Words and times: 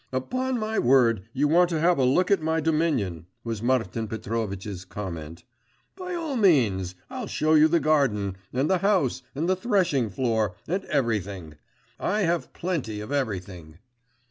'Upon 0.11 0.57
my 0.57 0.79
word, 0.79 1.27
you 1.31 1.47
want 1.47 1.69
to 1.69 1.79
have 1.79 1.99
a 1.99 2.03
look 2.03 2.31
at 2.31 2.41
my 2.41 2.59
dominion,' 2.59 3.27
was 3.43 3.61
Martin 3.61 4.07
Petrovitch's 4.07 4.83
comment. 4.83 5.43
'By 5.95 6.15
all 6.15 6.35
means! 6.35 6.95
I'll 7.11 7.27
show 7.27 7.53
you 7.53 7.67
the 7.67 7.79
garden, 7.79 8.35
and 8.51 8.67
the 8.67 8.79
house, 8.79 9.21
and 9.35 9.47
the 9.47 9.55
threshing 9.55 10.09
floor, 10.09 10.55
and 10.67 10.83
everything. 10.85 11.53
I 11.99 12.21
have 12.21 12.51
plenty 12.51 12.99
of 12.99 13.11
everything. 13.11 13.77